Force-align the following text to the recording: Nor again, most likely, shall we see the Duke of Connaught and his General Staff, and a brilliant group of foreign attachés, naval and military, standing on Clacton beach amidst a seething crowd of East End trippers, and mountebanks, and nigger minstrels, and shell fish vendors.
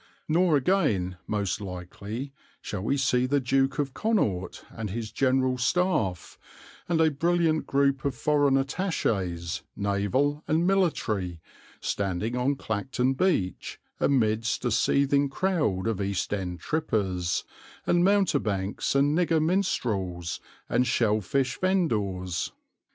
Nor 0.27 0.57
again, 0.57 1.17
most 1.27 1.61
likely, 1.61 2.33
shall 2.59 2.81
we 2.81 2.97
see 2.97 3.27
the 3.27 3.39
Duke 3.39 3.77
of 3.77 3.93
Connaught 3.93 4.65
and 4.71 4.89
his 4.89 5.11
General 5.11 5.59
Staff, 5.59 6.39
and 6.89 6.99
a 6.99 7.11
brilliant 7.11 7.67
group 7.67 8.03
of 8.03 8.15
foreign 8.15 8.55
attachés, 8.55 9.61
naval 9.75 10.43
and 10.47 10.65
military, 10.65 11.39
standing 11.81 12.35
on 12.35 12.55
Clacton 12.55 13.13
beach 13.13 13.79
amidst 13.99 14.65
a 14.65 14.71
seething 14.71 15.29
crowd 15.29 15.85
of 15.85 16.01
East 16.01 16.33
End 16.33 16.59
trippers, 16.59 17.43
and 17.85 18.03
mountebanks, 18.03 18.95
and 18.95 19.15
nigger 19.15 19.39
minstrels, 19.39 20.39
and 20.67 20.87
shell 20.87 21.21
fish 21.21 21.59
vendors. 21.61 22.51